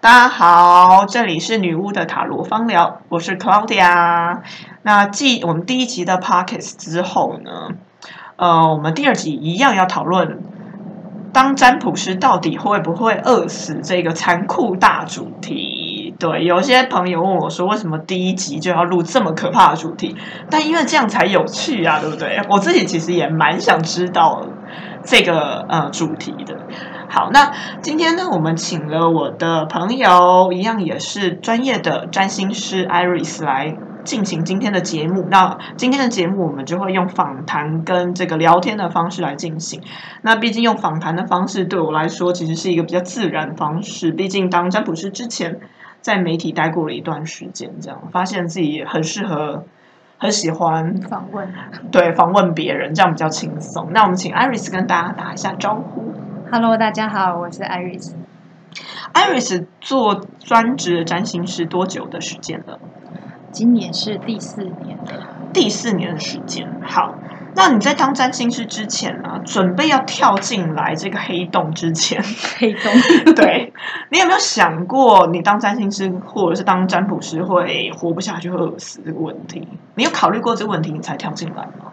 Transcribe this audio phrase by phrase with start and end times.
[0.00, 4.40] 大家好，这里是女巫的塔罗芳疗，我是 Claudia。
[4.82, 7.68] 那继我们第一集的 Pockets 之后呢，
[8.34, 10.42] 呃，我们第二集一样要讨论
[11.32, 16.14] 当占卜师到底会不会饿死这个残酷大主题。
[16.18, 20.16] 对，有些朋友问我说，为什么第一集就要录这么可怕的主题？
[20.50, 22.40] 但因为这样才有趣啊，对不对？
[22.50, 24.42] 我自己其实也蛮想知道
[25.04, 26.56] 这个呃主题的。
[27.08, 35.26] 好，那今天呢，我们请了我的朋友，一样也是专业的占星师 Iris 来进行今天的节目。
[35.30, 39.80] 那今天的节目，我们就会用访谈跟这个聊天的方式来进行。
[40.22, 44.10] 那毕竟用访谈的方式对我来说，其实是一个比较自然的方式。
[44.10, 45.60] 毕竟当占卜师之前，
[46.00, 49.64] 在媒体待过了一段时间，这样发现自己也很适合，
[50.18, 51.48] 很喜欢访问，
[51.92, 53.88] 对访问别人，这样比较轻松。
[53.92, 56.15] 那我们请 Iris 跟大家打一下招呼。
[56.48, 58.12] Hello，大家好，我是 Iris。
[59.12, 62.78] Iris 做专职的占星师多久的时间了？
[63.50, 65.26] 今年是第四年了。
[65.52, 66.70] 第四年的时间。
[66.82, 67.16] 好，
[67.56, 72.22] 那你在当占星师之前呢、准备要跳进来这个黑洞之前，
[72.58, 72.92] 黑洞。
[73.34, 73.72] 对
[74.10, 79.66] 你有没有想过，你当占星师或者是当占卜师会活不下去、会饿死这个问题？
[79.96, 81.92] 你有考虑过这个问题，你才跳进来吗？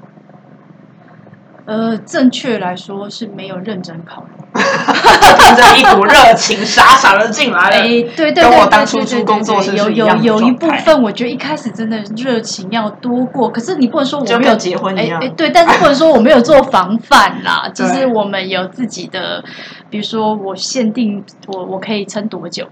[1.65, 4.42] 呃，正确来说是没有认真考虑。
[5.39, 7.83] 凭着一股热情，傻傻的进来哎，了。
[7.87, 19.43] 对对对跟我对当初出对对工作有有有一部分，我觉得一开始真的热情要多过，可是你不能说我没有结婚一样哎哎，对，但是不能说我没有做防范啦， 就是我们有自己的，
[19.89, 22.67] 比如说我限定我我可以撑多久。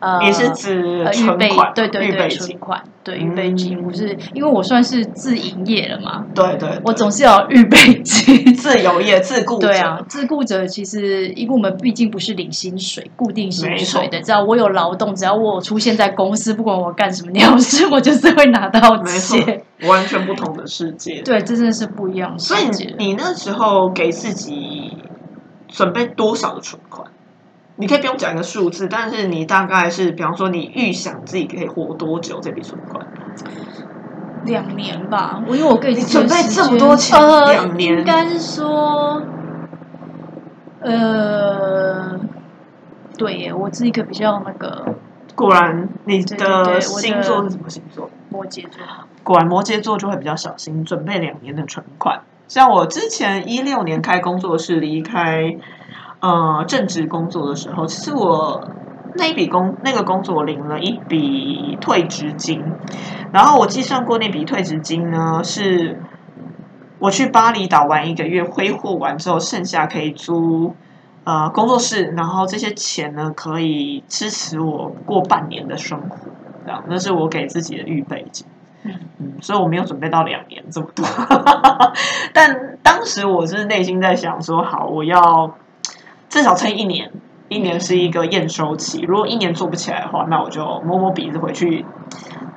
[0.00, 8.54] 呃，也是指呃预备对对对，预备金，存款，对预备金，嗯我是因为我算是自营业了嘛，对对对我总是要有预备金。
[8.54, 21.22] 自由业自雇，对啊，自雇者其实因为我们毕竟不是领薪水、固定薪水的，只要我有劳动，只要我出现在公司，不管我干什么鸟事，我就是会拿到钱。，完全不同的世界。
[21.22, 22.94] 对，这真的是不一样的所以世界。
[22.98, 24.96] 你那时候给自己
[25.68, 27.08] 准备多少的存款？
[27.80, 33.06] 你可以不用讲一个数字，但是你大概是，比方说你预想自己可以活多久这笔存款？
[34.44, 39.22] 两年吧，我因为我给你自己的准备这么多钱呃，两年应该是说，
[40.80, 42.18] 呃，
[43.16, 44.94] 对耶，我是一个比较那个
[45.36, 48.10] 果然，你的星座是什么星座？
[48.28, 48.80] 摩羯座，
[49.22, 52.22] 果然摩羯座就会比较小心，准备两年的存款。
[52.48, 55.56] 像我之前一六年开工作室，离开
[56.20, 58.68] 呃正职工作的时候，其实我
[59.14, 62.62] 那一笔工那个工作我领了一笔退职金，
[63.32, 66.00] 然后我计算过那笔退职金呢是。
[67.00, 70.74] 我去巴厘岛玩一个月，挥霍完之后，剩下可以租
[71.22, 76.16] 呃工作室，然后这些钱呢可以支持我过半年的生活，
[76.64, 78.44] 这样那是我给自己的预备金。
[78.82, 81.06] 嗯嗯，所以我没有准备到两年这么多，
[82.34, 85.54] 但当时我是内心在想说，好，我要
[86.28, 87.10] 至少撑一年，
[87.48, 89.00] 一年是一个验收期。
[89.02, 91.86] 如果一年做不起来的话，那我就摸摸鼻子回去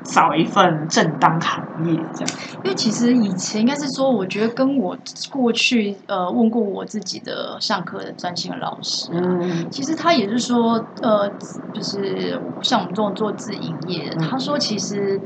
[0.04, 2.36] 找一份正当行业，这样。
[2.64, 4.98] 因为其实以前应该是说，我觉得跟我
[5.32, 11.30] 过去呃问过我自己的上课的专心的老师啊，嗯，其实他也是说，呃，
[11.74, 15.22] 就是像我们这种做自营业他说其实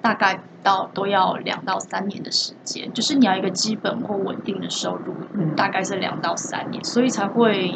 [0.00, 7.70] 大概到都要两到三年的时间，就是你要一个基本或稳定的收入，嗯大概是两到三年，所以才会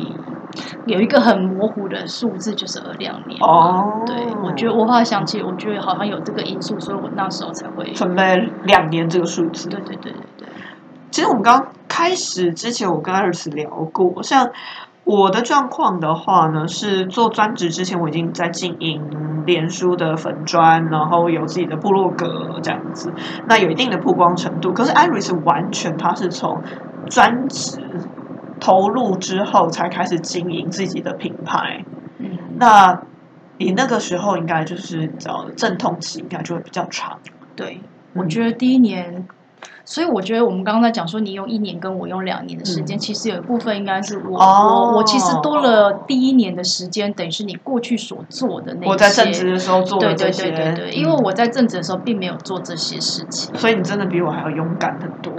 [0.87, 3.38] 有一个很模糊的数字，就是二两年。
[3.41, 7.93] 哦对，我觉得我后来想起，我觉得好像有这个因素，所以我那时候才会。
[7.93, 9.69] 准备两年这个数字。
[9.69, 10.48] 对对对对对，
[11.10, 14.50] 其实我们刚开始之前，我跟艾尔斯聊过，像
[15.08, 19.02] 我的状况的话呢，是做专职之前，我已经在经营
[19.46, 23.10] 脸书的粉砖，然后有自己的部落格这样子，
[23.48, 24.70] 那有一定的曝光程度。
[24.74, 26.62] 可是 Iris 完全他是从
[27.06, 27.80] 专职
[28.60, 31.86] 投入之后才开始经营自己的品牌。
[32.18, 33.00] 嗯，那
[33.56, 37.18] 你那个时候应该就是叫阵痛期，应该就会比较长。
[37.56, 37.80] 对，
[38.12, 39.27] 嗯我觉得第一年，
[39.84, 48.89] 所以我觉得我们刚刚在讲说，你用一年跟我用两年的时间，嗯其实有一部分应该是我、哦我我其实多了第一年的时间，等于是你过去所做的那些。
[48.91, 53.55] 我在正职的时候做对对了这些，对对对，嗯因为我在正职的时候并没有做这些事情。
[53.57, 55.33] 所以你真的比我还要勇敢很多。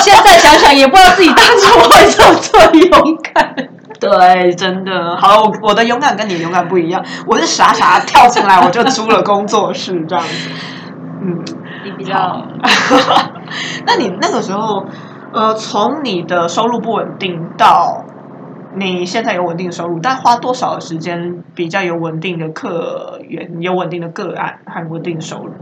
[0.00, 3.68] 现在想想也不知道自己当初为什么这么勇敢。
[3.98, 5.16] 对，真的。
[5.16, 10.50] 好，我我的勇敢跟你的勇敢不一样，我是傻傻跳进来，我就租了工作室这样子。
[12.02, 12.42] 嗯，你比较
[13.86, 14.84] 那你那个时候，
[15.32, 18.04] 呃，从你的收入不稳定到
[18.74, 25.52] 你现在有稳定的收入，但花多少的时间比较有稳定的客源、有稳定的个案和稳定的收入？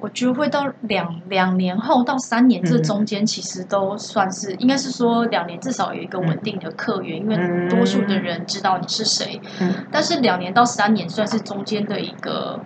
[0.00, 9.40] 我觉得会到两两年后到三年这嗯中间，其实都算是、应该是说两年至少有一个稳定的客源，因为嗯多数的人知道你是谁。
[9.60, 12.58] 嗯但是两年到三年算是中间的一个，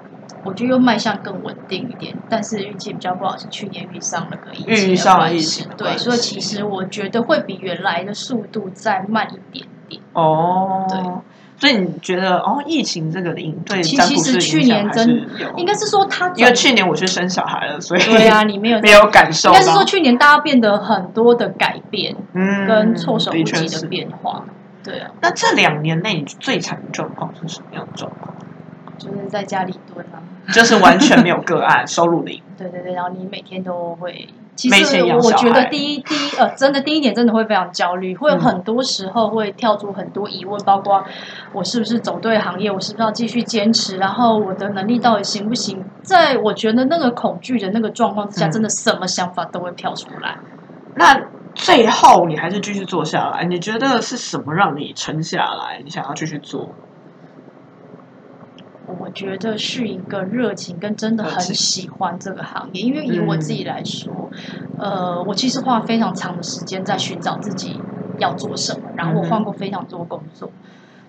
[0.47, 2.17] 我觉得又迈向更稳定一点。
[2.29, 10.01] 但是运气比较不好，是去年遇上了个疫情的关疫系对，所以其实我觉得会比原来的速度再慢一点点。
[10.13, 11.01] 哦，对。
[11.59, 15.27] 所以你觉得哦，疫情这个影对其占卜师其实去年真，
[15.57, 19.49] 应该是说他因为去年我去生小孩了，所以对啊，你没有没有感受。
[19.49, 22.15] 应该是说去年大家变得很多的改变。
[22.35, 24.45] 嗯，跟措手不及的变化。
[24.85, 28.37] 对啊，那这两年内你最惨的状况是什么样的状况？
[28.99, 30.21] 就是在家里蹲啊。
[30.53, 32.41] 就是完全没有个案， 收入零。
[32.57, 41.05] 对对对，然后你每天都会，其实我觉得第一第一呃，真的第一点真的会非常焦虑，会有嗯很多时候会跳出很多疑问，包括
[41.53, 45.85] 我是不是走对行业，我是不是要继续坚持，然后我的能力到底行不行？
[46.03, 50.39] 在我觉得那个恐惧的那个状况之下，嗯真的什么想法都会跳出来。
[50.95, 51.21] 那
[51.55, 55.83] 最后你还是继续做下来，你觉得是什么让你撑下来？
[55.85, 56.71] 你想要继续做？
[58.87, 64.31] 我觉得是一个热情跟真的很喜欢这个行业，因为以我自己来说，
[64.77, 67.85] 呃，我其实花非常长的时间在寻找自己
[68.19, 70.53] 要做什么，然后我换过非常多工作，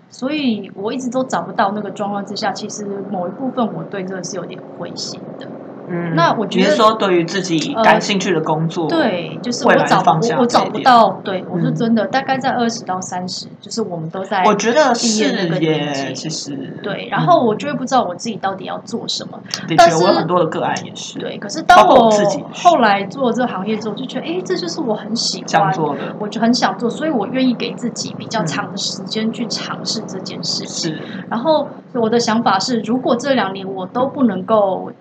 [0.10, 5.54] 所以我一直都找不到那个状况之下，其实某一部分我对这个是有点灰心的。
[5.90, 19.40] 嗯，那我觉得说对于自己感兴趣的工作，对，就是我找我我找不到，对我说嗯真的，大概在二十到三十，就是我们都在我觉得毕业是那个年耶，纪其实对，然后我就会不知道我自己到底要做什么。
[19.78, 22.12] 但是我有很多的个案也是对，可是当我
[22.52, 30.92] 后来做这个行业之后，就觉得，哎，这就是我很喜欢，想做的，我就很想做，所以我愿意给自己比较嗯长的时间去尝试这件事情。
[30.92, 34.92] 是然后我的想法是，如果这两年我都不能够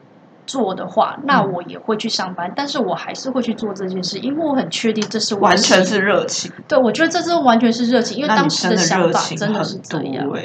[0.46, 1.52] 做的话，那嗯。
[1.52, 10.24] 我也会去上班，但是我还是会去做这件事，因为我很确定这是我完全是热情，对，我觉得这是完全是热情，因为当时的热想法情真的是这样。
[10.24, 10.42] 多哎，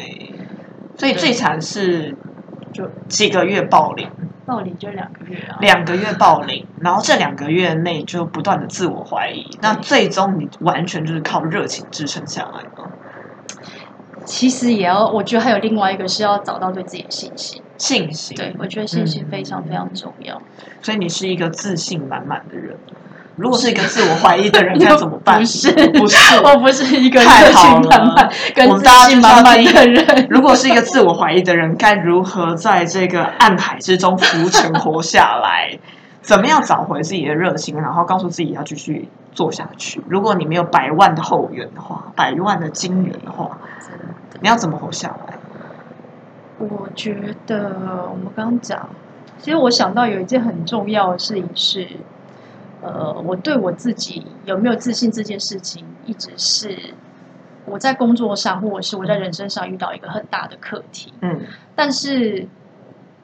[0.98, 2.15] 所以最惨是
[2.71, 4.09] 就几个月暴领。
[4.45, 12.90] 道理就两个月啊，两个月暴领，然后这两个月内就不断的自我怀疑，那最终你完全就是靠热情支撑下来的。
[14.25, 17.62] 其实也要，我觉得还有另外一个是要找到对自己的信心。
[17.77, 20.41] 信心，对，我觉得信心嗯非常非常重要。
[20.81, 22.75] 所以你是一个自信满满的人。
[23.38, 25.39] 如果是一个自我怀疑的人，该怎么办？
[25.39, 26.35] 不 是不是。
[26.44, 30.27] 我不是一个自信满满了、跟自信满满的人。
[30.29, 35.79] 如果是一个自我怀疑的人，该如何在这个暗海之中浮沉活下来？
[36.21, 40.01] 怎么样找回自己的热情，然后告诉自己要继续做下去？
[40.07, 43.57] 如果你没有百万的后援的话，百万的金援的话，
[44.39, 45.38] 你要怎么活下来？
[46.59, 48.88] 我觉得我们刚刚讲，
[49.39, 51.88] 其实我想到有一件很重要的事情是，
[52.81, 56.77] 呃，我对我自己有没有自信这件事情，一直是
[57.65, 61.12] 我在工作上或者是我在人生上遇到一个很大的课题。
[61.21, 61.41] 嗯，
[61.75, 62.47] 但是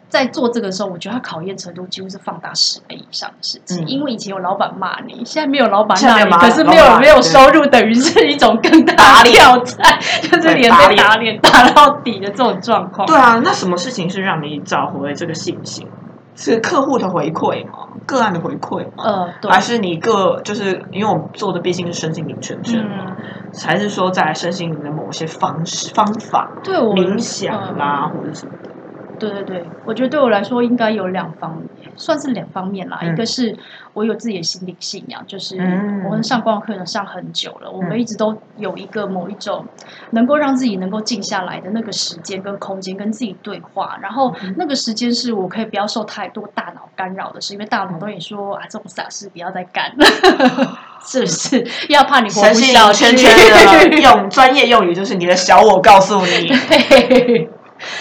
[0.09, 3.83] 在做这个时候，我觉得它考验程度几乎是放大十倍以上的事情。
[3.83, 13.05] 嗯因为以前有老板骂你，现在没有老板骂你，可是没有没有收入，等于是一种更大的挑战，就是对连被打脸打到底的这种状况。
[13.07, 15.87] 对啊，那什么事情是让你找回这个信心？
[16.35, 17.87] 是客户的回馈吗？
[18.05, 19.03] 个案的回馈吗？
[19.03, 28.69] 呃，对，还是你个就是因为我们做的毕竟是身心灵圈圈嘛，嗯，还是说在身心灵的某些方式方法，对我冥想嗯啦、或者什么的？
[29.19, 31.61] 对对对，我觉得对我来说应该有两方，
[31.95, 32.99] 算是两方面啦。
[33.01, 33.55] 嗯一个是
[33.93, 39.65] 我有自己的心理信仰，就是嗯我们上光课程上很久了，我们嗯一直都有一个某一种
[40.11, 43.97] 能够让自己能够静下来的那个时间跟空间，跟自己对话。
[44.01, 50.05] 然后嗯那个时间是我可以不要受太多大脑干扰的，是因为大脑都跟你说啊，这种傻事不要再干了，
[51.03, 51.65] 是不是？
[51.89, 53.07] 要怕你活不下去。
[53.07, 57.49] 圈圈的用专业用语就是你的小我告诉你， 对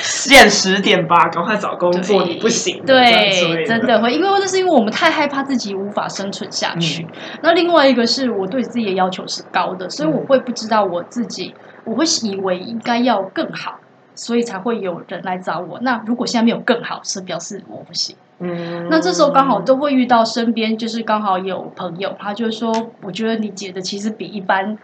[0.02, 2.82] 现实点吧，赶快找工作，你不行。
[2.86, 7.02] 对，真的会，因为那是因为我们太害怕自己无法生存下去。
[7.04, 7.08] 嗯
[7.42, 13.78] 那另外一个是我对自己的要求是高的，所以我嗯会不知道我自己，我会以为应该要更好，
[14.14, 15.78] 所以才会有人来找我。
[15.80, 18.16] 那如果现在没有更好，是表示我不行。
[18.38, 24.76] 嗯，那这时候刚好都会遇到身边就是刚好有朋友，他就说，我觉得你解的其实比一般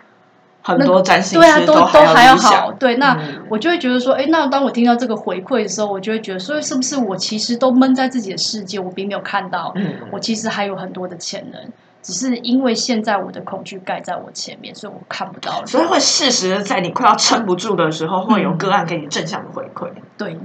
[0.62, 2.72] 很多占星对啊，都都还还要好。
[2.72, 11.60] 对，那嗯我就会觉得说，哎，那当我听到这个回馈的时候，我就会觉得，所以是不是我其实都闷在自己的世界，我并没有看到，嗯，我其实还有很多的潜能。
[12.02, 15.66] 只是因为现在我的恐惧盖在我前面，所以我看不到了。
[15.66, 19.88] 所以会适时的在你快要撑不住的时候，会有嗯个案给你正向的回馈。
[20.18, 20.36] 对，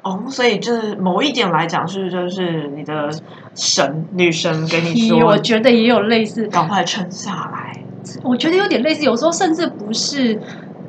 [0.00, 3.10] 哦，所以就是某一点来讲，是就是你的
[3.54, 7.78] 神女神给你说我，觉得也有类似，赶快撑下来。
[8.22, 10.40] 我觉得有点类似，有时候甚至不是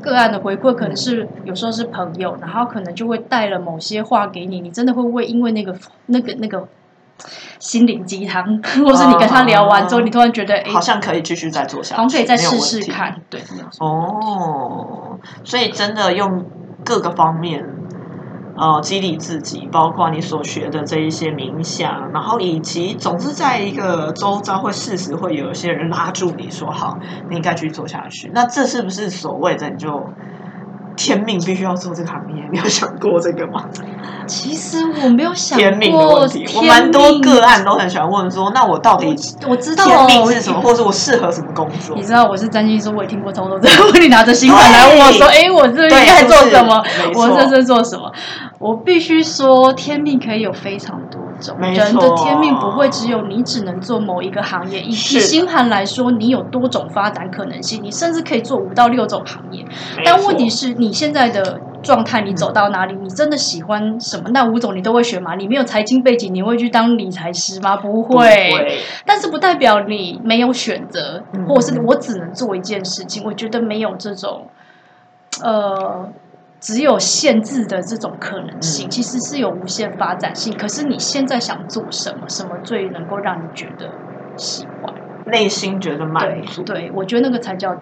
[0.02, 5.76] 个案的回馈，可能是有时候是朋友，然后可能就会带了某些话给你，你真的会为因为那个
[6.08, 6.68] 那个那个
[7.60, 8.44] 心灵鸡汤，
[8.84, 13.42] 或是你跟他聊完之后，哦你突然觉得哎，好像可以继续再做下去，好像可以再试试看，对，
[13.80, 16.46] 哦，所以真的用
[16.84, 17.64] 各个方面，
[18.56, 26.94] 呃，激励自己，包括你所学的这一些冥想，然后以及总是在一个周遭会适时会有一些人拉住你说好，
[27.30, 28.30] 你应该去做下去。
[28.34, 29.90] 那这是不是所谓的你就
[30.96, 32.44] 天命必须要做这个行业？
[32.52, 33.66] 你有想过这个吗？
[34.26, 39.14] 其实我没有想天命的过问题，我蛮多个案都很喜欢问说，那我到底
[39.48, 42.02] 我知道天命是什么，或者我适合什么工作你？
[42.02, 46.84] 知道我是占星说，我也听过超多这个问题，拿着星盘来问我说：“哎，我这应对该做什么
[47.16, 48.12] 我这是做什么？”
[48.60, 54.82] 我必须说，天命可以有非常多种，人的天命不会只有你只能做某一个行业。
[54.82, 59.64] 以星盘来说，你有多种发展可能性，你甚至可以做五到六种行业。
[60.04, 64.30] 但问题是，你现在的状态，你走到哪里，你真的喜欢什么？
[64.30, 65.36] 那五种你都会学吗？
[65.36, 67.76] 你没有财经背景，你会去当理财师吗？
[67.76, 68.26] 不不会。
[68.26, 73.24] 会，但是不代表你没有选择，嗯或者是我只能做一件事情。
[73.26, 74.48] 我觉得没有这种，
[75.42, 76.08] 呃，
[76.64, 80.58] 只有限制的这种可能性，嗯其实是有无限发展性。
[80.58, 83.92] 可是你现在想做什么，什么最能够让你觉得
[84.38, 84.94] 喜欢？
[85.26, 86.64] 内心觉得满足。
[86.64, 87.76] 对，我觉得那个才叫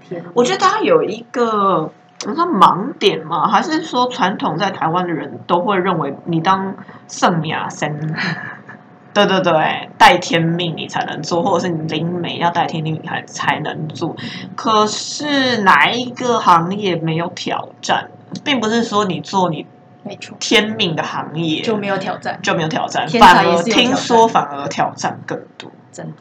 [0.00, 0.24] 天。
[0.34, 1.90] 我觉得他有一个。
[2.26, 3.46] 我说盲点嘛？
[3.46, 6.74] 还是说传统在台湾的人都会认为你当
[7.06, 8.12] 圣雅森，
[9.14, 14.16] 对对对，带天命你才能做，或者是你灵媒要带天命你才才能做。
[14.56, 18.10] 可是哪一个行业没有挑战？
[18.44, 19.66] 并不是说你做你
[20.04, 25.70] 没错，天命的行业就没有挑战，就没有挑战，天才反而听也是有挑战说反而挑战更多。
[25.92, 26.12] 真的。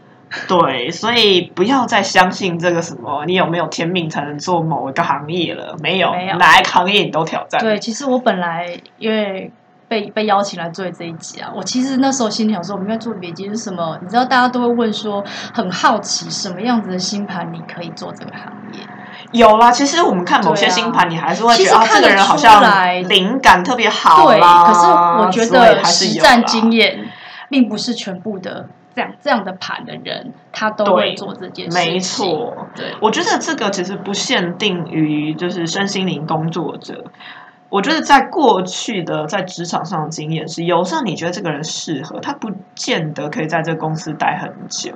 [0.46, 5.78] 对，所以不要再相信这个什么，你有没有天命才能做某一个行业了？
[5.82, 7.62] 没有，没有哪一个行业你都挑战。
[7.62, 9.50] 对，其实我本来因为
[9.88, 13.98] 被被邀请来做这一集啊，我其实那时候心里想说，我们应该做的别集是什么？
[14.02, 15.24] 你知道大家都会问说，
[15.54, 18.80] 很好奇什么样子的星盘你可以做这个行业？
[19.32, 27.06] 有啦，其实我们看某些星盘，你还是会其觉得啊，这个人好像来灵感特别好对，啦可是我觉得实战经验
[27.50, 31.94] 并不是全部的这样这样的盘的人，他都会做这件事情。
[31.94, 32.68] 没错。
[32.76, 37.04] 对，我觉得这个其实不限定于就是身心灵工作者。
[37.70, 44.94] 我觉得在过去的在职场上的经验是，有时候你觉得这个人适合，他不见得可以在这个公司待很久，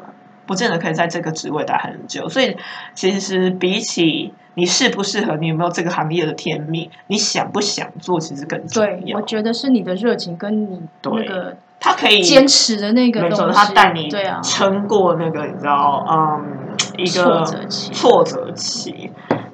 [0.51, 2.27] 不见得可以在这个职位待很久。
[2.27, 2.57] 所以
[2.93, 9.25] 其实比起你适不适合，你有没有这个行业的天命，你想不想做，其实更重对，要我。
[9.25, 19.11] 觉得是你的热情跟你那个他可以坚持的那个东西，他带你对啊，撑过那个你知道，嗯，一个挫折期挫折期。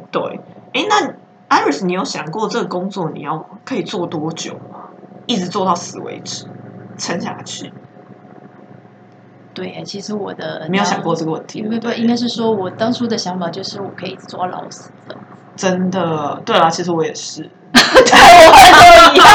[0.10, 0.40] 对，
[0.74, 1.14] 哎，那
[1.56, 4.90] Iris，你有想过这个工作你要可以做多久吗？
[5.28, 6.48] 一直做到死为止，
[6.98, 7.72] 撑下去？
[9.58, 15.16] 对，其实我的没有想过这个问题，对应该是说，我当初的想法就是我可以一直做到老死的。
[15.56, 16.40] 真的。
[16.46, 17.50] 对啦，其实我也是。
[17.74, 18.78] 对，我还都
[19.14, 19.26] 一样。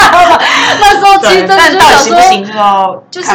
[0.81, 3.31] 那时候其实，真的想说，行行，就是。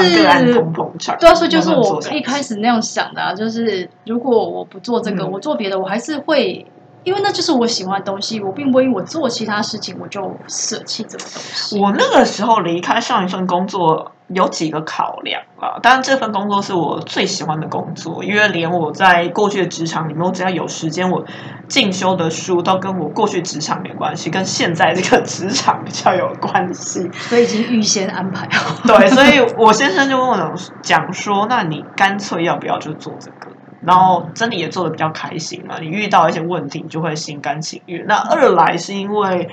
[1.20, 6.66] 对啊，所以就是我一开始那样想的啊，就是如果我不做这个，嗯我做别的，我还是会，
[7.08, 11.80] 因为那就是我喜欢的东西，我并不会因为我做其他事情我就舍弃这个东西。
[11.80, 21.24] 我那个时候离开上一份工作有几个考量啦，当然这份工作是我最喜欢的工作，因为连我在过去的职场里面，我只要有时间，我
[21.70, 27.10] 进修的书都跟我过去职场没关系，跟现在这个职场比较有关系。
[27.14, 28.76] 所以已经预先安排好。
[28.86, 33.48] 对，所以我先生就跟我讲说，那你干脆要不要就做这个？
[33.80, 38.06] 然后真的也做的比较开心嘛，你遇到一些问题，就会心甘情愿。
[38.08, 39.50] 那二来是因为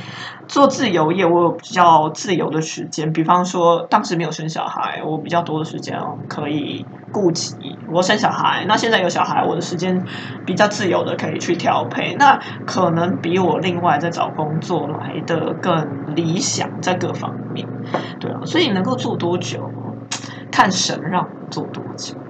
[0.48, 7.54] 做自由业，我有比较自由的时间，比方说当时没有生小孩，我比较多的时间哦可以顾及
[7.86, 8.64] 我生小孩。
[8.66, 10.02] 那现在有小孩，我的时间
[10.44, 17.68] 比较自由的可以去调配，那可能比我另外在找工作来的更理想，在各方面。
[18.18, 19.60] 对啊，所以能够做多久，
[20.50, 22.23] 看神让我做多久。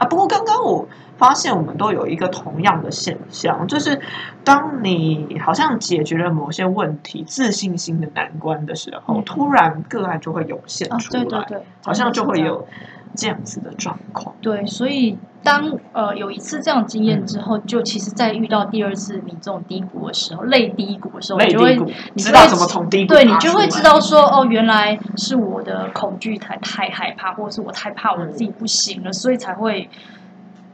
[0.00, 4.00] 嗯，啊，不过刚刚我发现我们都有一个同样的现象，就是
[4.42, 12.66] 当你好像解决了某些问题、自信心的难关的时候，嗯突然个案就会涌现啊，出来，对对对，好像就会有
[13.14, 14.34] 这样子的状况。
[14.40, 21.76] 对，所以当呃有一次这样经验之后，就其实，在遇到第二次你这种低谷的时候，类低谷的时候，你就会
[22.14, 29.88] 你知道怎么从低谷对你就会知道说，哦，原来是我的恐惧太太害怕，或者是我太怕我自己不行了，所以才会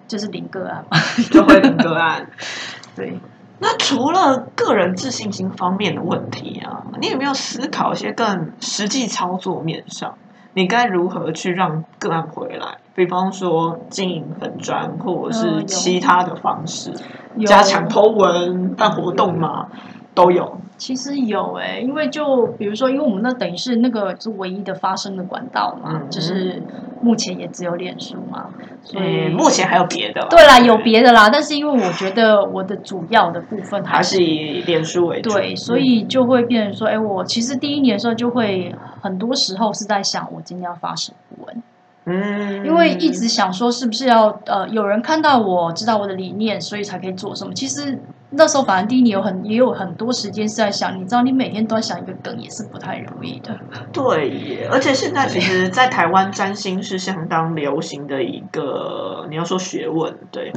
[0.08, 0.99] 就是零个案嘛。
[1.30, 2.26] 就会很个案。
[2.96, 3.18] 对，
[3.61, 10.16] 那除了个人自信心方面的问题啊，你有没有思考一些更实际操作面上，
[10.56, 12.78] 你该如何去让个案回来？
[12.94, 16.94] 比方说经营粉砖，或者是其他的方式，
[17.36, 19.68] 有加强 Po 文、办活动嘛，
[20.16, 20.58] 都有。
[20.76, 26.62] 其实有诶、因为就比如说，因为我们那等于是那个是唯一的发声的管道嘛，嗯就是
[27.00, 28.50] 目前也只有脸书嘛，
[28.82, 35.30] 所以、嗯，目前还有别的啦对啦，有别的啦，但是因为我觉得我的主要的部分还是以脸书为主。
[35.30, 41.62] 对，所以就会变成说，哎，我其实第一年的时候就会很多时候是在想，我今天要发什么文，
[42.04, 47.54] 嗯，因为一直想说是不是要呃有人看到我知道我的理念，所以才可以做什么。
[47.54, 47.99] 其实
[48.30, 53.59] 那时候反正第一年有很也有很多时间是在想，你知道你每天都在想一个梗也是不太容易的。
[53.92, 60.52] 对耶，而且现在其实，在台湾占星是相当流行的一个，你要说学问，对。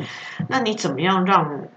[0.48, 1.68] 那你怎么样让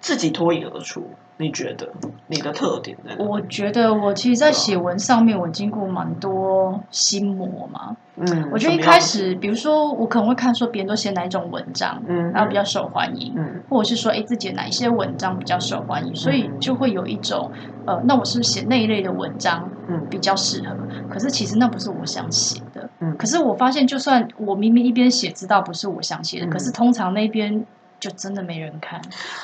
[0.00, 1.10] 自己脱颖而出？
[1.36, 1.88] 你觉得
[2.28, 3.24] 你的特点在哪？
[3.24, 7.96] 我觉得我其实，在写文上面，我经过蛮多心魔嘛。
[8.16, 17.50] 嗯，我觉得一开，始，比如说我可能会看说别人都写哪一种文章，嗯，然后比较受欢迎，嗯或者是说，哎，自己哪一些文章比较受欢迎，所以就会有一种，
[17.84, 20.76] 呃，那我是不是写那一类的文章嗯比较适合？
[21.10, 22.88] 可是其实那不是我想写的。
[23.00, 27.66] 嗯可是我发现，就算我明明一边写知道不是我想写的，嗯可是通常那边
[28.04, 29.00] 就真的没人看。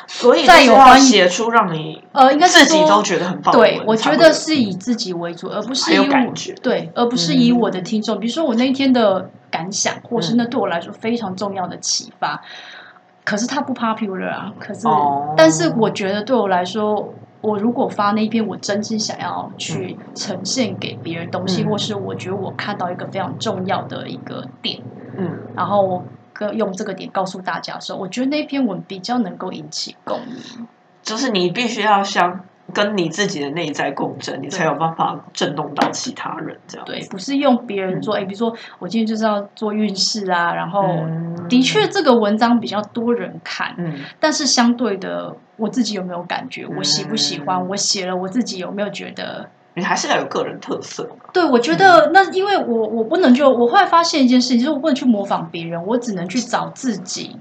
[0.06, 8.18] 所以再有欢迎写出让你呃，应该是自己都觉得很棒对，我觉得是以自己为主，而不是有以我感觉对，而不是以嗯我的听众。
[8.20, 12.38] 比如说我那一天的感想，或是嗯那对我来说非常重要的启发，
[13.24, 14.52] 可是它不 popular 啊。
[14.58, 24.82] 可是，哦但是我觉得对我来说，我如果发那一篇我真心想要去呈现给别人东西，嗯或是我觉得我看到一个非常重要的一个点，
[25.16, 26.02] 嗯然后
[26.52, 30.66] 用这个点告诉大家的时候，我觉得那篇文比较能够引起共鸣。
[31.02, 32.40] 就是你必须要相
[32.72, 36.92] 跟你自己的内在共振，你才有办法震动到其他人这样子。
[36.92, 49.48] 对，不是用别人做，哎、比如说我今天就是要做运势啊，然后嗯的确这个文章比较多人看，嗯但是相对的，我自己有没有感觉，我喜不喜欢，嗯我写了我自己有没有觉得？
[49.74, 51.26] 你还是要有个人特色嘛。
[51.32, 57.36] 对，我觉得那因为我我不能就我后来发现一件事情，就是我不能去模仿别人，我只能去找自己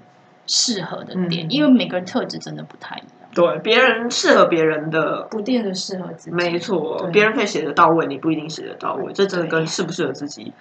[0.47, 6.35] 适合的点，嗯因为每个人特质真的不太一样，对，别人适合别人的，不见得适合自己。
[6.35, 10.53] 没错，对别人可以写得到位，你不一定写得到位，这真的跟适不适合自己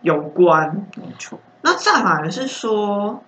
[0.00, 0.86] 有关。
[0.96, 1.38] 没错。
[1.62, 3.22] 那再来是说，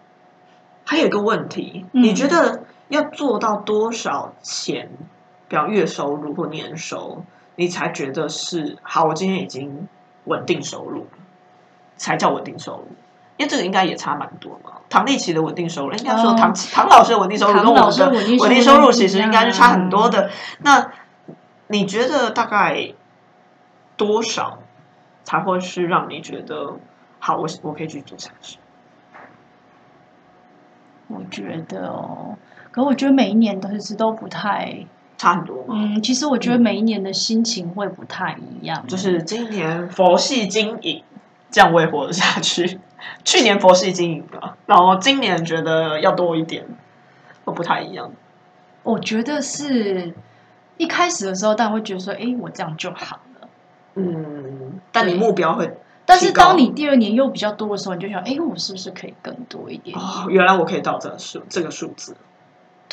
[0.84, 4.90] 还有一个问题，嗯你觉得要做到多少钱，
[5.48, 7.24] 比方月收入或年收，
[7.56, 9.04] 你才觉得是好？
[9.04, 9.88] 我今天已经
[10.24, 11.06] 稳定收入，
[11.96, 12.88] 才叫稳定收入。
[13.36, 14.72] 因为这个应该也差蛮多嘛。
[14.88, 18.02] 唐立奇的稳定收入，应该说哦唐唐老师的稳定收入跟我们的师
[18.38, 20.30] 稳定收入其实应该是差很多的。
[20.58, 20.92] 那
[21.66, 22.92] 你觉得大概
[23.96, 24.58] 多少
[25.24, 26.76] 才会是让你觉得
[27.18, 27.36] 好？
[27.36, 28.58] 我我可以去做下去。
[31.08, 32.36] 我觉得哦，
[32.70, 34.86] 可我觉得每一年都是都不太，
[35.16, 35.74] 差很多吗？
[35.76, 41.02] 嗯，其实我觉得每一年的心情会不太一样，就是今年佛系经营，
[41.50, 42.80] 这样我也活得下去。
[43.22, 46.64] 去年佛系经营了，然后今年觉得要多一点，
[47.44, 48.10] 都不太一样。
[48.82, 50.14] 我觉得是
[50.78, 53.48] 一开始的时候，大家会觉得说，哎，我这样就好了。
[53.94, 55.70] 嗯，但你目标会
[56.06, 59.98] 但是当你第二年又比较多的时候，你就想，哎，我是不是可以更多一点点？
[59.98, 62.16] 哦，原来我可以到这个数这个数字。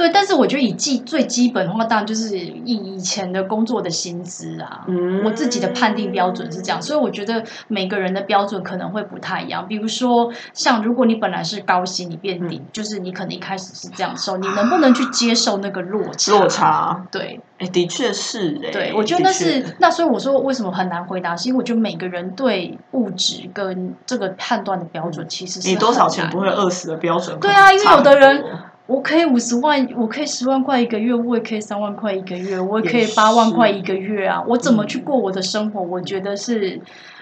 [0.02, 9.68] 对，但是我觉得以基最基本的话，当然就是以以前的工作的薪资啊，嗯我自己的判定标准是这样，所以我觉得每个人的标准可能会不太一样。
[9.68, 16.32] 比如说，像如果你本来是高薪，你变低，嗯就是你可能一开始是这样收，你能不能去接受那个落差？
[16.32, 18.72] 落差，对哎，的确是哎。
[18.72, 27.40] 对，我觉得那是那，所以我说为什么很难回答，是因为我觉得每个人对物质跟这个判断的标准其实是你多少钱不会饿死的标准。
[27.40, 28.44] 对啊因为有的人
[28.92, 34.44] 我可以五十万，我可以十万块一个月，我也可以三万块一个月，我也可以八万块一个月啊！
[34.46, 35.82] 我怎么嗯去过我的生活？
[35.82, 36.82] 我觉得是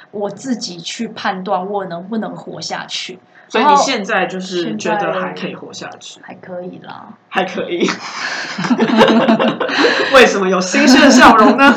[0.09, 7.09] 我自己去判断我能不能活下去，所以你现在就是现觉得在还可以活下去，还可以啦。
[7.27, 7.87] 还可以。
[10.15, 11.75] 为什么有新鲜的笑容呢？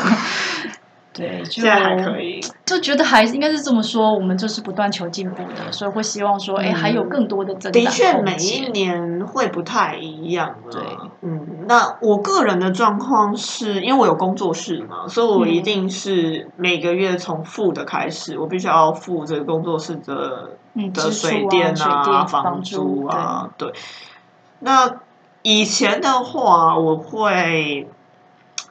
[1.13, 2.41] 对，就现在还可以。
[2.65, 10.71] 就觉得还应该是这么说，我们就是不断求进步的，所以会希望说，哎、嗯还有更多的增长的确，每一年会不太一样了。
[10.71, 10.81] 对，
[11.21, 23.71] 嗯，那我个人的状况是因为我有工作室嘛，所以我一嗯定是每个月从负的开始，我必须要付这个工作室的嗯的水电水电房租啊，对。
[24.59, 24.95] 那
[25.41, 27.87] 以前的话，我会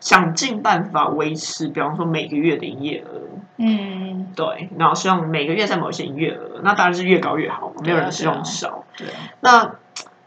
[0.02, 3.20] 想尽办法维持，比方说每个月的营业额。
[3.56, 8.84] 嗯，对，然后希望每个月在某一些营业额，那当然是越高越好，没有人希对啊望少。
[8.96, 9.76] 对啊，那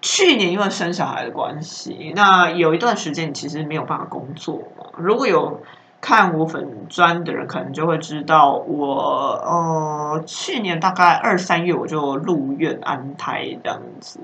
[0.02, 4.86] 去年因为生小孩的关系，那有一段时间你其实没有办法工作嘛。
[4.98, 5.62] 如果有
[6.02, 14.20] 看我粉专的人，可能就会知道我呃去年大概二三月我就入院安胎这样子，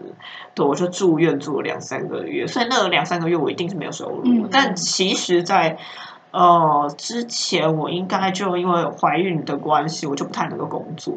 [0.54, 4.22] 对，我就住院住了两三个月，所以那两三个月我一定是没有收入。
[4.26, 5.78] 嗯但其实在，
[6.32, 11.16] 呃之前我应该就因为怀孕的关系，我就不太能够工作。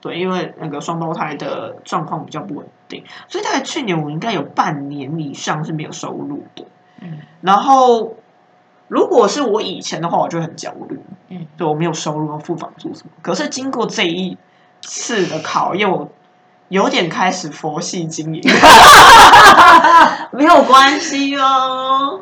[0.00, 6.64] 对，因为那个双胞胎的状况比较不稳定，所以大概去年我应该有半年以上是没有收入的。
[7.02, 8.14] 嗯然后，
[8.88, 10.98] 如果是我以前的话，我就很焦虑，
[11.28, 13.10] 嗯，对我没有收入，要付房租什么。
[13.22, 14.36] 可是经过这一
[14.82, 16.08] 次的考验，我
[16.68, 18.42] 有点开始佛系经营，
[20.32, 22.20] 没有关系哦。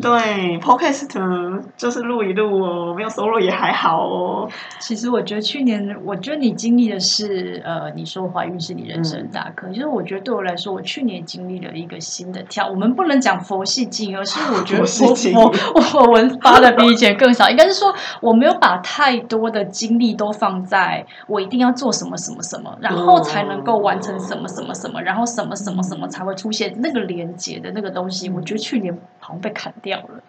[0.00, 4.48] 对，Podcast 就是录一录哦，没有收入也还好哦。
[4.78, 9.68] 其实我觉得去年，我觉得你经历的是，呃，你说怀孕是你人生大课。
[9.72, 12.68] 其实我觉得对我来说，我去年经历了一个新的跳。
[12.68, 14.84] 我们不能讲佛系经营，而是我觉得
[15.34, 17.48] 我我我 我文发的比以前更少。
[17.48, 28.28] 应该是说，我没有把太多的精力都放在我一定要做什么什么什么，然后才能够完成什么什么什么，然后什么什么什么才会出现那个连接的那个东西。
[28.30, 30.22] 我觉得去年好像被砍掉了。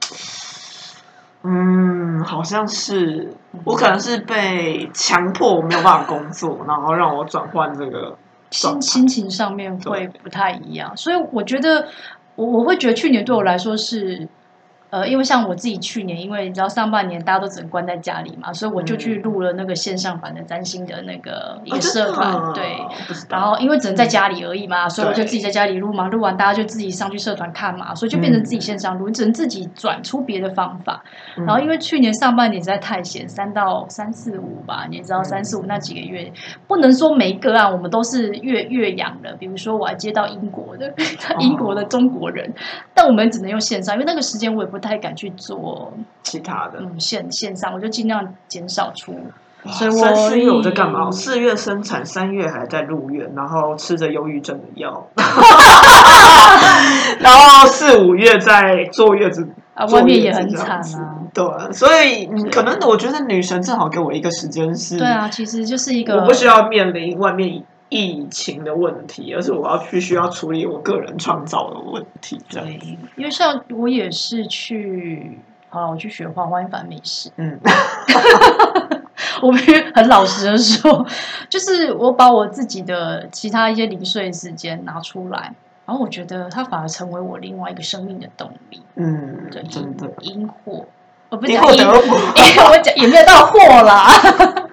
[1.43, 3.33] 嗯，好像是
[3.63, 8.17] 我可能是被强迫我没有办法工作，然后让我转换这个
[8.49, 11.87] 心心情上面会不太一样，所以我觉得
[12.35, 14.27] 我我会觉得去年对我来说是。
[14.89, 22.77] 呃，因为像我自己去年，因为你知道上半年大家都只能关在家里嘛，所以我就去录了那个线上版的占星的那个一个社团，哦对。
[23.29, 31.03] 然后因为只能在家里而已嘛，所以我就自己在家里录嘛，录完大家就自己上去社团看嘛，所以就变成自己线上录，你只能自己转出别的方法。
[31.37, 36.31] 嗯然后因为去年上半年实在太闲，三到三四五吧，你也知道嗯三四五那几个月，
[36.67, 40.93] 不能说每一个案我们都是越越洋的，比如说我还接到英国的
[41.39, 42.53] 英国的中国人，
[42.93, 46.79] 但我们只能用线上，因为那个时间我也不太敢去做其他的。
[46.79, 49.13] 嗯线线上，我就尽量减少出。
[49.65, 51.11] 所以我三四月我在干嘛？
[51.11, 55.05] 四月生产，三月还在入院，然后吃着忧郁症的药，
[57.19, 61.17] 然后四五月在坐月子，啊，外面也很惨啊。
[61.33, 72.41] 对，所以嗯可能我觉得女神正好给我一个时间是，对啊，其实就是一个我不需要面临外面疫情的问题，而是我要必须要处理我个人创造的问题。
[72.49, 72.79] 对，
[73.15, 77.31] 因为像我也是去，好了，我去学画画，因为反正没事。
[77.37, 77.59] 嗯，
[79.41, 81.05] 我必须很老实的说，
[81.49, 85.53] 就是我把我自己的其他一些零碎时间拿出来，
[85.85, 88.81] 然后我觉得它反而成为我另外一个生命的动力。
[88.95, 90.85] 嗯对，，真的，因祸，
[91.29, 91.93] 我不讲因，祸。
[92.71, 94.09] 我讲也没有到祸啦。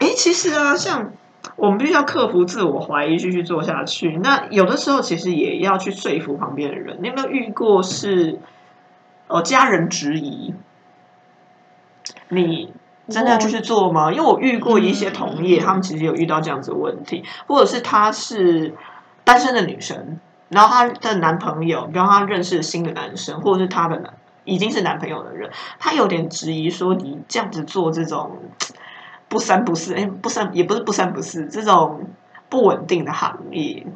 [0.00, 1.12] 诶，其实啊，像
[1.58, 4.16] 我们必须要克服自我怀疑，继续做下去。
[4.22, 6.98] 那有的时候其实也要去说服旁边的人。
[7.02, 8.38] 你有没有遇过是，
[9.26, 10.54] 呃，家人质疑
[12.28, 12.72] 你
[13.08, 14.12] 真的要继续做吗？
[14.12, 18.74] 因为我遇过一些同业，嗯他们其实有遇到这样子的问题，或者是她是
[19.24, 28.30] 单身的女生，然后她的男朋友，比方她认识新的男生，或者是她的男已经是男朋友的人，她有点质疑说你这样子做这种。
[29.28, 32.06] 不三不四，哎，不三也不是不三不四，这种
[32.48, 33.86] 不稳定的行业，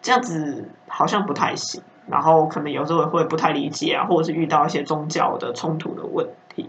[0.00, 1.82] 这样子好像不太行。
[2.08, 6.68] 然后可能有时候会不太理解啊，或者是遇到一些宗教的冲突的问题。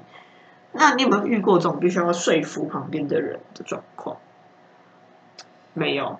[0.74, 4.18] 那你有没有遇过这种必须要说服旁边的人的状况？
[5.74, 6.20] 没有，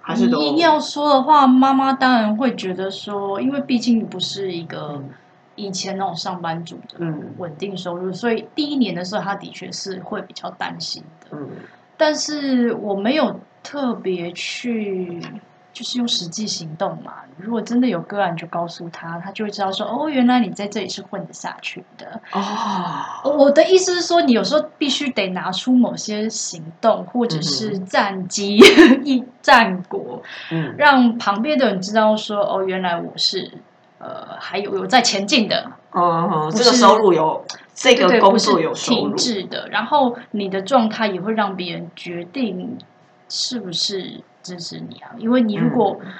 [0.00, 5.10] 还是都要说的话，妈妈当然会觉得说，因为毕竟不是一个嗯
[5.54, 11.36] 以前那种上班族的嗯稳定收入，所以第一年的时候，他的确是会比较担心的。
[11.36, 11.48] 嗯
[11.94, 15.20] 但是我没有特别去，
[15.72, 17.12] 就是用实际行动嘛。
[17.36, 22.20] 如果真的有个案，就告诉他，他就会知道说，哦，原来你在这里是混得下去的。
[22.32, 28.56] 哦，我的意思是说，你有时候必须得拿出某些行动，或者是战绩、
[29.04, 33.48] 一战果，嗯让旁边的人知道说，哦，原来我是
[34.02, 35.70] 呃还有有在前进的。
[35.94, 39.16] 嗯，不这个收入有这个工作有收停。
[39.16, 42.76] 滞的，然后你的状态也会让别人决定
[43.28, 45.12] 是不是支持你啊。
[45.18, 46.12] 因为你如果、嗯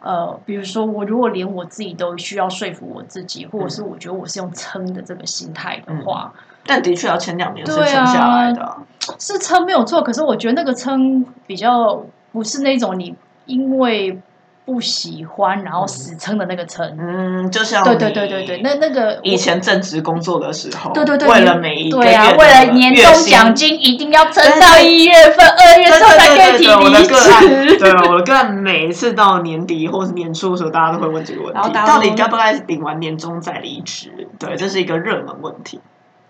[0.00, 6.32] 呃，比如说我如果连我自己都需要说服我自己，或者嗯是我觉得我是用撑的这个心态的话，
[6.66, 8.78] 但的确要前两年是撑下啊来的啊、
[9.18, 10.02] 是撑没有错。
[10.02, 14.18] 可是我觉得那个撑比较不是那种你因为
[14.64, 16.96] 不喜欢然后死撑的那个撑。
[16.98, 27.78] 嗯，就像对对你对对对，那那个以前正职工作的时候，对对对，为了每一个对啊，月为了年终奖金一定要撑到一月份、二月份才可以提离职。
[27.78, 34.28] 对我的个案，每一次到年底或是年初的时候，大家都会问这个问题：到底该不该领完年终再离职？
[34.38, 35.80] 对，这是一个热门问题。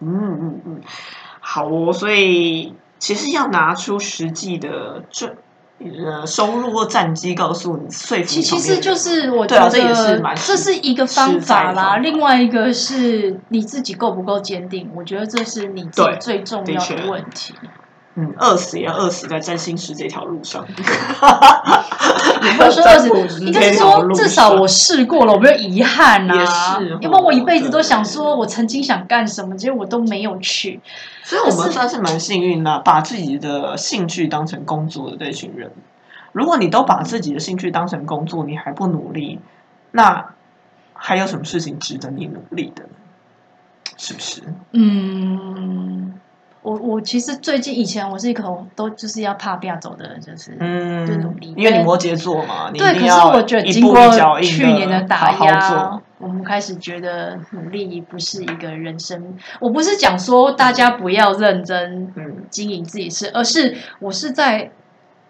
[0.01, 0.81] 嗯嗯嗯，
[1.40, 5.33] 好哦，所以其实要拿出实际的赚
[6.07, 11.97] 呃收入或战绩，告诉你说服其实就是我对啊这也觉得是蛮这是一个方法啦，法。
[11.99, 17.55] 另外一个是你自己够不够坚定，我觉得这是你自己最重要的问题。
[18.20, 20.66] 嗯，饿死也要饿死在占星师这条路上。
[22.42, 30.80] 也不是说二十，应该是说至少我试过了，我没有遗憾呐、也是哦要不然我一辈子都想说我曾经想干什么，结果我都没有去。
[31.22, 35.70] 所以我们算是蛮幸运的，把自己的兴趣当成工作的这群人。
[36.33, 39.38] 如果你都把自己的兴趣当成工作，你还不努力，
[39.90, 40.35] 那
[40.94, 42.90] 还有什么事情值得你努力的呢？
[43.96, 44.42] 是不是？
[44.72, 46.14] 嗯，
[46.62, 48.42] 我我其实最近以前我是一个
[48.77, 53.96] 都就是要怕不要走的人，就是嗯就努力，因为你摩羯座嘛，你对，可是我觉得经过
[54.42, 59.35] 去年的打好好压，我们开始觉得努力不是一个人生。
[59.59, 64.70] 我不是讲说大家不要认真嗯经营自己事，而是我是在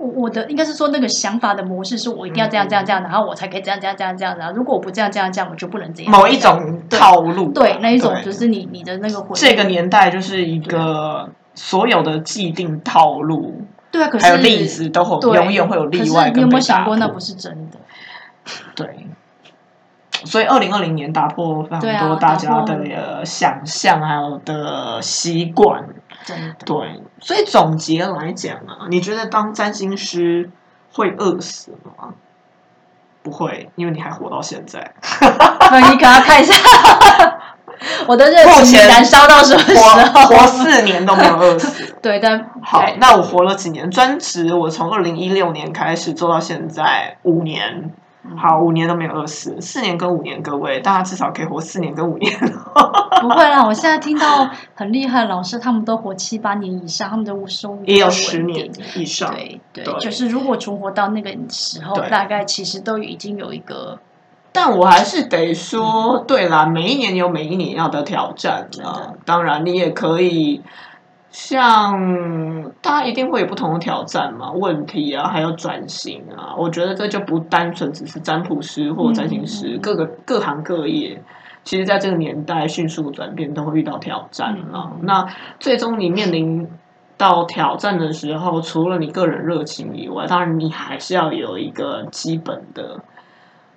[0.01, 6.11] 我我的应该是说那个想法的模式是我一定要这样这样这样，然后我才可以这样这样这样这样，然后如果我不这样这样这样，我就不能这样。
[6.11, 17.79] 某一种套路啊，对那一种就是你你的那个回这个年代就是一个所有的既定套路，对啊，可是还有例子都会永远会有例外你有没有想过那不是真的？
[18.75, 19.07] 对，
[20.25, 25.85] 所以二零二零年打破非对啊常多大家的想象，还有的习惯。
[26.25, 26.55] 真的。
[26.65, 30.51] 对，所以总结来讲啊，你觉得当占星师
[30.93, 32.15] 会饿死吗？
[33.23, 34.95] 不会，因为你还活到现在，
[35.71, 36.55] 那你给他看一下，
[38.09, 40.47] 我的热情目前燃烧到什么时候活？
[40.47, 41.95] 四年都没有饿死。
[42.01, 43.91] 对，但好，那我活了几年？
[43.91, 47.93] 专职我从二零一六年开始做到现在五年，嗯
[48.37, 52.33] 好，五年都没有饿死，四年跟五年，各位大家至少可以活四年跟五年。
[53.21, 53.64] 不会啦。
[53.64, 58.71] 我现在听到很厉害的老师，他们都活七八年以上，他们的收入也有十年。
[58.97, 59.31] 以上。
[59.31, 63.99] 对对对就是如果存活到那个时候，大概其实都已经有一个
[64.53, 69.12] 但我还是得说，对啦，每一年有每一年要的挑战啊。
[69.25, 70.62] 当然，你也可以
[71.31, 76.55] 像大家一定会有不同的挑战嘛，问题啊，还有转型啊。
[76.59, 81.23] 我觉得这就不单纯只是占卜师或占星师，各个各行各业。
[81.62, 84.93] 其实，在这个年代迅速转变，都会遇到挑战啊。
[85.03, 85.27] 那
[85.59, 86.66] 最终你面临
[87.19, 93.01] 到挑战的时候，除了你个人热情以外，当然你还是要有一个基本的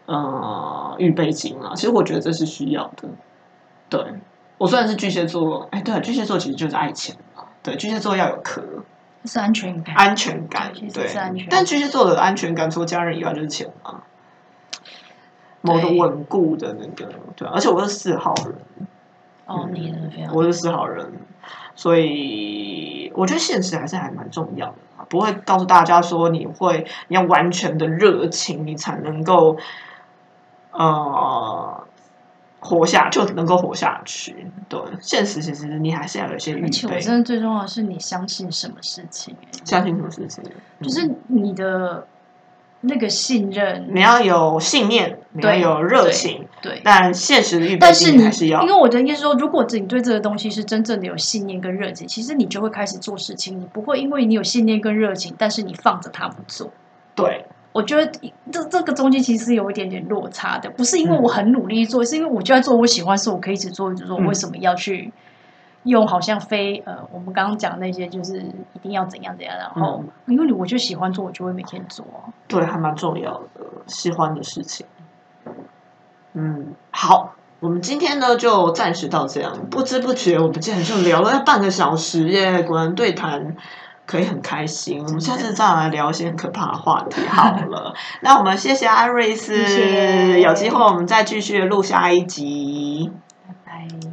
[0.06, 1.74] 呃预备金啊。
[1.76, 3.10] 其实我觉得这是需要的。
[3.89, 4.02] 对
[4.58, 7.33] 我虽然是巨蟹座，哎，对，啊巨蟹座其实就是爱钱嘛。
[7.63, 8.62] 对，巨蟹座要有壳，
[9.26, 9.95] 是安全感。
[9.95, 11.47] 安全感，对是安全。
[11.49, 14.04] 但巨蟹座的安全感，除了家人以外就是钱啊。
[15.65, 15.97] 某个对。
[15.97, 18.54] 稳固的那个，对，而且我是四号人，
[19.45, 21.10] 哦，你的非常我是四号人，
[21.73, 29.56] 所以我觉得现实还是还蛮重要的啊，不会告诉大家说你会你要完全的热情，你才能够
[30.71, 31.88] 呃
[32.63, 34.47] 活下就能够活下去。
[34.69, 37.02] 对，现实其实你还是要有一些预而且我备。
[37.02, 40.43] 真的最重要的是你相信什么事情、欸相信什么事情？
[40.82, 42.08] 就是你的
[42.82, 46.82] 那个信任，你要有信念，你要对有热情，对。
[46.84, 56.71] 但现实的预备但是你还是要因为我的意思是说，如果你对这个东西是真正的有信念跟热情，其实你就会开始做事情，你不会因为你有信念跟热情，但是你放着它不做。
[57.15, 58.10] 对我觉得
[58.52, 65.12] 这这个中间其实是有一点点落差的，不是因为嗯我很努力做，是因为我就在做我喜欢的事，我可以一直做一直做，为什么要去
[65.84, 68.40] 用好像非呃我们刚刚讲那些就是
[68.74, 72.06] 一定要怎样怎样，然后、嗯因为你我就喜欢做，我就会每天做。
[72.48, 74.86] 对，还蛮重要的，喜欢的事情。
[76.34, 83.56] 嗯，好，我们今天呢就暂时到这样，不知不觉我们竟然就聊了半个小时耶，果然对谈。
[84.06, 87.94] 可以很开心，我们下次再来聊一些很可怕的话题好了。
[88.22, 93.12] 那我们谢谢艾瑞斯，有机会我们再继续录下一集。
[93.48, 94.04] 拜拜。